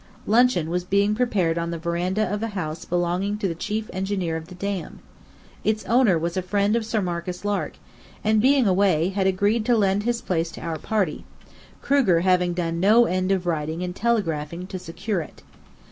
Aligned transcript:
Luncheon 0.25 0.71
was 0.71 0.83
being 0.83 1.13
prepared 1.13 1.59
on 1.59 1.69
the 1.69 1.77
veranda 1.77 2.23
of 2.27 2.41
a 2.41 2.47
house 2.57 2.85
belonging 2.85 3.37
to 3.37 3.47
the 3.47 3.53
chief 3.53 3.87
engineer 3.93 4.35
of 4.35 4.47
the 4.47 4.55
Dam. 4.55 4.97
Its 5.63 5.85
owner 5.85 6.17
was 6.17 6.35
a 6.35 6.41
friend 6.41 6.75
of 6.75 6.87
Sir 6.87 7.03
Marcus 7.03 7.45
Lark, 7.45 7.73
and, 8.23 8.41
being 8.41 8.65
away, 8.67 9.09
had 9.09 9.27
agreed 9.27 9.63
to 9.65 9.77
lend 9.77 10.01
his 10.01 10.19
place 10.19 10.49
to 10.53 10.61
our 10.61 10.79
party, 10.79 11.23
Kruger 11.83 12.21
having 12.21 12.53
done 12.55 12.79
no 12.79 13.05
end 13.05 13.31
of 13.31 13.45
writing 13.45 13.83
and 13.83 13.95
telegraphing 13.95 14.65
to 14.65 14.79
secure 14.79 15.21
it. 15.21 15.43